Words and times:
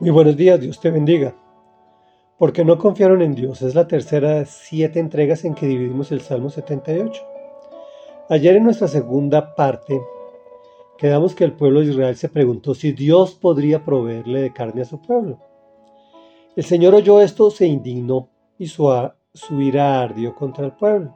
Muy 0.00 0.08
buenos 0.08 0.34
días, 0.34 0.58
Dios 0.58 0.80
te 0.80 0.90
bendiga. 0.90 1.34
Porque 2.38 2.64
no 2.64 2.78
confiaron 2.78 3.20
en 3.20 3.34
Dios 3.34 3.60
es 3.60 3.74
la 3.74 3.86
tercera 3.86 4.36
de 4.36 4.46
siete 4.46 4.98
entregas 4.98 5.44
en 5.44 5.54
que 5.54 5.66
dividimos 5.66 6.10
el 6.10 6.22
Salmo 6.22 6.48
78. 6.48 7.22
Ayer 8.30 8.56
en 8.56 8.64
nuestra 8.64 8.88
segunda 8.88 9.54
parte 9.54 10.00
quedamos 10.96 11.34
que 11.34 11.44
el 11.44 11.52
pueblo 11.52 11.80
de 11.80 11.90
Israel 11.90 12.16
se 12.16 12.30
preguntó 12.30 12.74
si 12.74 12.92
Dios 12.92 13.34
podría 13.34 13.84
proveerle 13.84 14.40
de 14.40 14.54
carne 14.54 14.80
a 14.80 14.86
su 14.86 15.02
pueblo. 15.02 15.38
El 16.56 16.64
Señor 16.64 16.94
oyó 16.94 17.20
esto, 17.20 17.50
se 17.50 17.66
indignó 17.66 18.30
y 18.58 18.68
su, 18.68 18.90
ira 19.58 20.00
ardió 20.00 20.34
contra 20.34 20.64
el 20.64 20.72
pueblo. 20.72 21.14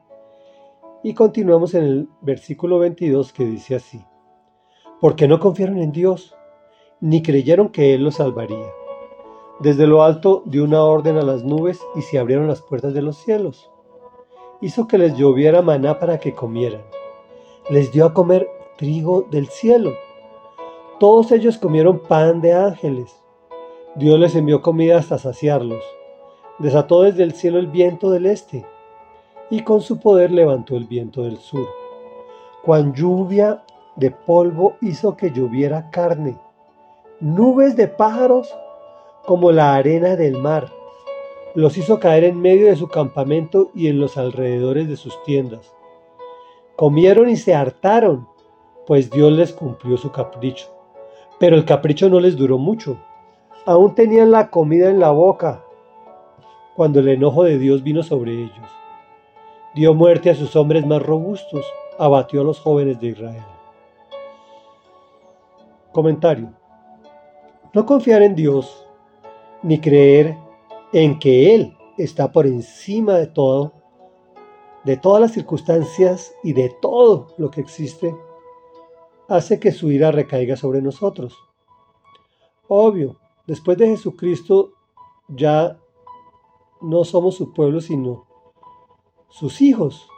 Y 1.03 1.15
continuamos 1.15 1.73
en 1.73 1.85
el 1.85 2.09
versículo 2.21 2.81
22 2.81 3.33
que 3.33 3.47
dice 3.47 3.77
así, 3.77 4.05
porque 5.01 5.27
no 5.27 5.41
confiaron 5.41 5.79
en 5.79 5.91
Dios 5.91 6.37
ni 7.05 7.23
creyeron 7.23 7.69
que 7.69 7.93
Él 7.93 8.03
los 8.03 8.15
salvaría. 8.15 8.73
Desde 9.61 9.87
lo 9.87 10.03
alto 10.03 10.43
dio 10.47 10.65
una 10.65 10.83
orden 10.85 11.19
a 11.19 11.23
las 11.23 11.45
nubes 11.45 11.79
y 11.97 12.01
se 12.01 12.19
abrieron 12.19 12.49
las 12.49 12.63
puertas 12.63 12.95
de 12.95 13.03
los 13.03 13.19
cielos. 13.19 13.71
Hizo 14.63 14.89
que 14.89 14.97
les 14.97 15.15
lloviera 15.15 15.61
maná 15.61 15.99
para 15.99 16.19
que 16.19 16.35
comieran. 16.35 16.81
Les 17.69 17.93
dio 17.93 18.07
a 18.07 18.15
comer 18.15 18.49
trigo 18.79 19.27
del 19.31 19.49
cielo. 19.49 19.93
Todos 20.99 21.31
ellos 21.31 21.59
comieron 21.59 21.99
pan 21.99 22.41
de 22.41 22.55
ángeles. 22.55 23.15
Dios 23.97 24.19
les 24.19 24.35
envió 24.35 24.63
comida 24.63 24.97
hasta 24.97 25.19
saciarlos. 25.19 25.85
Desató 26.59 27.03
desde 27.03 27.23
el 27.23 27.35
cielo 27.35 27.59
el 27.59 27.67
viento 27.67 28.11
del 28.11 28.25
este 28.25 28.65
y 29.51 29.61
con 29.61 29.83
su 29.83 30.01
poder 30.01 30.31
levantó 30.31 30.75
el 30.75 30.87
viento 30.87 31.25
del 31.25 31.37
sur. 31.37 31.69
Cuan 32.65 32.95
lluvia 32.95 33.63
de 33.95 34.11
polvo 34.11 34.77
hizo 34.81 35.19
que 35.19 35.31
lloviera 35.33 35.91
carne 35.91 36.39
nubes 37.21 37.77
de 37.77 37.89
pájaros 37.89 38.55
como 39.25 39.53
la 39.53 39.75
arena 39.75 40.17
del 40.17 40.37
mar. 40.37 40.71
Los 41.55 41.79
hizo 41.79 42.01
caer 42.01 42.25
en 42.25 42.41
medio 42.41 42.67
de 42.67 42.77
su 42.77 42.89
campamento 42.89 43.71
y 43.75 43.89
en 43.89 44.01
los 44.01 44.19
alrededores 44.19 44.89
de 44.89 44.97
sus 44.97 45.23
tiendas. 45.23 45.73
Comieron 46.77 47.29
y 47.31 47.37
se 47.37 47.55
hartaron, 47.55 48.29
pues 48.87 49.11
Dios 49.11 49.33
les 49.33 49.53
cumplió 49.53 49.97
su 49.97 50.11
capricho. 50.11 50.67
Pero 51.39 51.57
el 51.57 51.65
capricho 51.65 52.09
no 52.09 52.21
les 52.21 52.37
duró 52.37 52.59
mucho. 52.59 52.99
Aún 53.67 53.95
tenían 53.95 54.31
la 54.31 54.51
comida 54.51 54.91
en 54.91 54.99
la 54.99 55.11
boca 55.11 55.65
cuando 56.75 56.99
el 57.01 57.09
enojo 57.09 57.45
de 57.45 57.59
Dios 57.59 57.83
vino 57.83 58.03
sobre 58.03 58.33
ellos. 58.33 58.69
Dio 59.75 59.95
muerte 59.95 60.31
a 60.31 60.35
sus 60.35 60.57
hombres 60.57 60.85
más 60.87 61.03
robustos, 61.03 61.65
abatió 61.99 62.41
a 62.41 62.45
los 62.45 62.61
jóvenes 62.61 63.01
de 63.01 63.09
Israel. 63.09 63.45
Comentario. 65.93 66.64
No 67.75 67.85
confiar 67.87 68.23
en 68.23 68.37
Dios, 68.37 68.87
ni 69.65 69.81
creer 69.81 70.39
en 70.93 71.19
que 71.19 71.57
Él 71.57 71.77
está 71.99 72.31
por 72.31 72.47
encima 72.47 73.15
de 73.15 73.27
todo, 73.27 73.73
de 74.85 74.97
todas 74.97 75.21
las 75.21 75.33
circunstancias 75.33 76.33
y 76.45 76.53
de 76.53 76.73
todo 76.81 77.35
lo 77.37 77.51
que 77.51 77.61
existe, 77.61 78.15
hace 79.29 79.59
que 79.59 79.73
su 79.73 79.91
ira 79.91 80.13
recaiga 80.13 80.55
sobre 80.55 80.83
nosotros. 80.83 81.37
Obvio, 82.69 83.19
después 83.49 83.77
de 83.77 83.89
Jesucristo 83.89 84.75
ya 85.27 85.77
no 86.81 87.03
somos 87.03 87.35
su 87.35 87.53
pueblo, 87.53 87.81
sino 87.81 88.27
sus 89.29 89.61
hijos. 89.61 90.09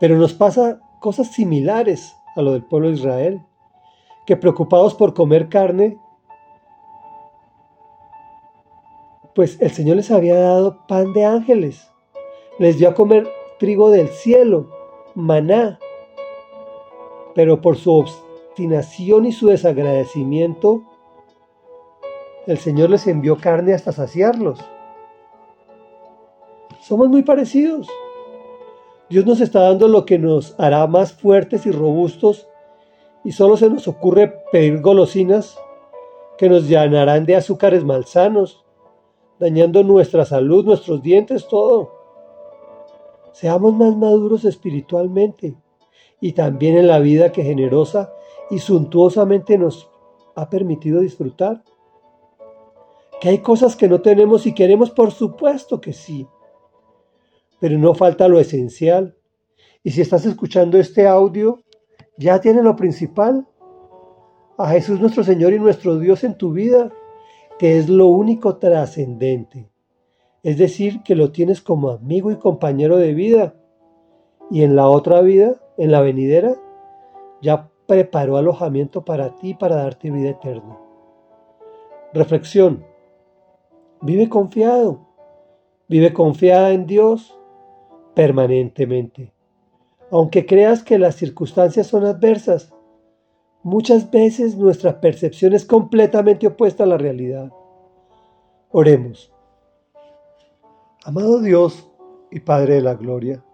Pero 0.00 0.18
nos 0.18 0.34
pasa 0.34 0.80
cosas 1.00 1.30
similares 1.32 2.16
a 2.34 2.42
lo 2.42 2.52
del 2.52 2.64
pueblo 2.64 2.88
de 2.88 2.94
Israel, 2.94 3.46
que 4.26 4.36
preocupados 4.36 4.92
por 4.94 5.14
comer 5.14 5.48
carne, 5.48 6.00
pues 9.36 9.60
el 9.60 9.70
Señor 9.70 9.96
les 9.96 10.10
había 10.10 10.38
dado 10.38 10.78
pan 10.88 11.12
de 11.12 11.26
ángeles, 11.26 11.92
les 12.58 12.78
dio 12.78 12.88
a 12.88 12.94
comer 12.94 13.28
trigo 13.58 13.90
del 13.90 14.08
cielo, 14.08 14.70
maná, 15.14 15.78
pero 17.34 17.60
por 17.60 17.76
su 17.76 17.92
obstinación 17.92 19.26
y 19.26 19.32
su 19.32 19.48
desagradecimiento, 19.48 20.84
el 22.46 22.56
Señor 22.56 22.88
les 22.88 23.06
envió 23.06 23.36
carne 23.36 23.74
hasta 23.74 23.92
saciarlos. 23.92 24.58
Somos 26.80 27.08
muy 27.08 27.22
parecidos. 27.22 27.88
Dios 29.10 29.26
nos 29.26 29.42
está 29.42 29.60
dando 29.60 29.86
lo 29.86 30.06
que 30.06 30.18
nos 30.18 30.58
hará 30.58 30.86
más 30.86 31.12
fuertes 31.12 31.66
y 31.66 31.72
robustos 31.72 32.48
y 33.22 33.32
solo 33.32 33.58
se 33.58 33.68
nos 33.68 33.86
ocurre 33.86 34.28
pedir 34.50 34.80
golosinas 34.80 35.58
que 36.38 36.48
nos 36.48 36.66
llenarán 36.68 37.26
de 37.26 37.36
azúcares 37.36 37.84
malsanos 37.84 38.65
dañando 39.38 39.82
nuestra 39.82 40.24
salud, 40.24 40.64
nuestros 40.64 41.02
dientes, 41.02 41.46
todo. 41.48 41.92
Seamos 43.32 43.74
más 43.74 43.96
maduros 43.96 44.44
espiritualmente 44.44 45.54
y 46.20 46.32
también 46.32 46.76
en 46.76 46.86
la 46.86 46.98
vida 46.98 47.32
que 47.32 47.42
generosa 47.42 48.12
y 48.50 48.58
suntuosamente 48.58 49.58
nos 49.58 49.90
ha 50.34 50.48
permitido 50.48 51.00
disfrutar. 51.00 51.62
Que 53.20 53.30
hay 53.30 53.38
cosas 53.38 53.76
que 53.76 53.88
no 53.88 54.00
tenemos 54.00 54.46
y 54.46 54.54
queremos, 54.54 54.90
por 54.90 55.10
supuesto 55.10 55.80
que 55.80 55.92
sí. 55.92 56.26
Pero 57.60 57.78
no 57.78 57.94
falta 57.94 58.28
lo 58.28 58.38
esencial. 58.38 59.16
Y 59.82 59.90
si 59.90 60.00
estás 60.00 60.26
escuchando 60.26 60.78
este 60.78 61.06
audio, 61.06 61.60
ya 62.18 62.40
tiene 62.40 62.62
lo 62.62 62.76
principal. 62.76 63.46
A 64.58 64.70
Jesús 64.70 65.00
nuestro 65.00 65.24
Señor 65.24 65.52
y 65.52 65.58
nuestro 65.58 65.98
Dios 65.98 66.24
en 66.24 66.36
tu 66.36 66.52
vida 66.52 66.92
que 67.58 67.78
es 67.78 67.88
lo 67.88 68.06
único 68.06 68.56
trascendente. 68.56 69.70
Es 70.42 70.58
decir, 70.58 71.02
que 71.02 71.14
lo 71.14 71.32
tienes 71.32 71.60
como 71.60 71.90
amigo 71.90 72.30
y 72.30 72.36
compañero 72.36 72.96
de 72.98 73.14
vida. 73.14 73.54
Y 74.50 74.62
en 74.62 74.76
la 74.76 74.88
otra 74.88 75.20
vida, 75.20 75.56
en 75.76 75.90
la 75.90 76.00
venidera, 76.00 76.54
ya 77.42 77.68
preparó 77.86 78.36
alojamiento 78.36 79.04
para 79.04 79.34
ti 79.36 79.54
para 79.54 79.76
darte 79.76 80.10
vida 80.10 80.30
eterna. 80.30 80.78
Reflexión. 82.12 82.84
Vive 84.02 84.28
confiado. 84.28 85.00
Vive 85.88 86.12
confiada 86.12 86.70
en 86.70 86.86
Dios 86.86 87.38
permanentemente. 88.14 89.32
Aunque 90.10 90.46
creas 90.46 90.84
que 90.84 90.98
las 90.98 91.16
circunstancias 91.16 91.88
son 91.88 92.04
adversas, 92.04 92.72
Muchas 93.66 94.08
veces 94.12 94.56
nuestra 94.56 95.00
percepción 95.00 95.52
es 95.52 95.64
completamente 95.64 96.46
opuesta 96.46 96.84
a 96.84 96.86
la 96.86 96.98
realidad. 96.98 97.50
Oremos. 98.70 99.34
Amado 101.04 101.40
Dios 101.40 101.90
y 102.30 102.38
Padre 102.38 102.74
de 102.74 102.82
la 102.82 102.94
Gloria, 102.94 103.44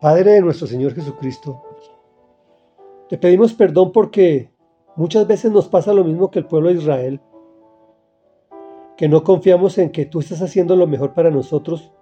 Padre 0.00 0.32
de 0.32 0.40
nuestro 0.40 0.66
Señor 0.66 0.96
Jesucristo, 0.96 1.62
te 3.08 3.16
pedimos 3.18 3.54
perdón 3.54 3.92
porque 3.92 4.50
muchas 4.96 5.28
veces 5.28 5.52
nos 5.52 5.68
pasa 5.68 5.92
lo 5.92 6.02
mismo 6.02 6.32
que 6.32 6.40
el 6.40 6.46
pueblo 6.46 6.70
de 6.70 6.74
Israel, 6.74 7.20
que 8.96 9.08
no 9.08 9.22
confiamos 9.22 9.78
en 9.78 9.92
que 9.92 10.06
tú 10.06 10.18
estás 10.18 10.42
haciendo 10.42 10.74
lo 10.74 10.88
mejor 10.88 11.14
para 11.14 11.30
nosotros 11.30 11.92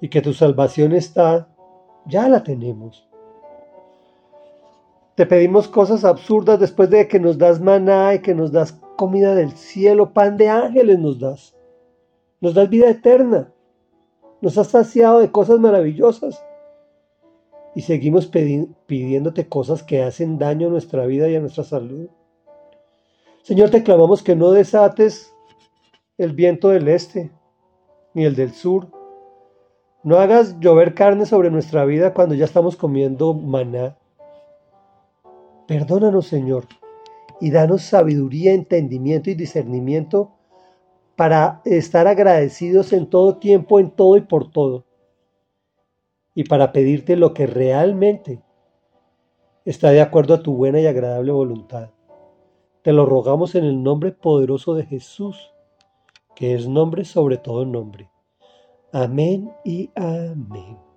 y 0.00 0.08
que 0.08 0.20
tu 0.20 0.32
salvación 0.32 0.94
está, 0.94 1.54
ya 2.06 2.28
la 2.28 2.42
tenemos. 2.42 3.07
Te 5.18 5.26
pedimos 5.26 5.66
cosas 5.66 6.04
absurdas 6.04 6.60
después 6.60 6.90
de 6.90 7.08
que 7.08 7.18
nos 7.18 7.38
das 7.38 7.60
maná 7.60 8.14
y 8.14 8.20
que 8.20 8.36
nos 8.36 8.52
das 8.52 8.80
comida 8.96 9.34
del 9.34 9.50
cielo, 9.50 10.12
pan 10.12 10.36
de 10.36 10.48
ángeles 10.48 10.96
nos 11.00 11.18
das. 11.18 11.56
Nos 12.40 12.54
das 12.54 12.70
vida 12.70 12.88
eterna. 12.88 13.52
Nos 14.40 14.56
has 14.58 14.68
saciado 14.68 15.18
de 15.18 15.32
cosas 15.32 15.58
maravillosas. 15.58 16.40
Y 17.74 17.80
seguimos 17.80 18.28
pidiéndote 18.28 19.48
cosas 19.48 19.82
que 19.82 20.04
hacen 20.04 20.38
daño 20.38 20.68
a 20.68 20.70
nuestra 20.70 21.04
vida 21.04 21.28
y 21.28 21.34
a 21.34 21.40
nuestra 21.40 21.64
salud. 21.64 22.08
Señor, 23.42 23.70
te 23.70 23.82
clamamos 23.82 24.22
que 24.22 24.36
no 24.36 24.52
desates 24.52 25.34
el 26.16 26.32
viento 26.32 26.68
del 26.68 26.86
este 26.86 27.32
ni 28.14 28.24
el 28.24 28.36
del 28.36 28.52
sur. 28.52 28.86
No 30.04 30.18
hagas 30.18 30.60
llover 30.60 30.94
carne 30.94 31.26
sobre 31.26 31.50
nuestra 31.50 31.84
vida 31.84 32.14
cuando 32.14 32.36
ya 32.36 32.44
estamos 32.44 32.76
comiendo 32.76 33.34
maná. 33.34 33.98
Perdónanos, 35.68 36.26
Señor, 36.26 36.66
y 37.42 37.50
danos 37.50 37.82
sabiduría, 37.82 38.54
entendimiento 38.54 39.28
y 39.28 39.34
discernimiento 39.34 40.32
para 41.14 41.60
estar 41.66 42.06
agradecidos 42.06 42.94
en 42.94 43.10
todo 43.10 43.36
tiempo, 43.36 43.78
en 43.78 43.90
todo 43.90 44.16
y 44.16 44.22
por 44.22 44.50
todo. 44.50 44.86
Y 46.34 46.44
para 46.44 46.72
pedirte 46.72 47.16
lo 47.16 47.34
que 47.34 47.46
realmente 47.46 48.40
está 49.66 49.90
de 49.90 50.00
acuerdo 50.00 50.32
a 50.32 50.42
tu 50.42 50.56
buena 50.56 50.80
y 50.80 50.86
agradable 50.86 51.32
voluntad. 51.32 51.90
Te 52.80 52.94
lo 52.94 53.04
rogamos 53.04 53.54
en 53.54 53.64
el 53.64 53.82
nombre 53.82 54.12
poderoso 54.12 54.74
de 54.74 54.86
Jesús, 54.86 55.52
que 56.34 56.54
es 56.54 56.66
nombre 56.66 57.04
sobre 57.04 57.36
todo 57.36 57.66
nombre. 57.66 58.10
Amén 58.90 59.52
y 59.66 59.90
amén. 59.94 60.87